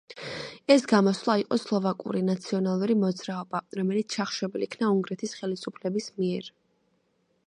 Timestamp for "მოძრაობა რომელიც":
3.03-4.17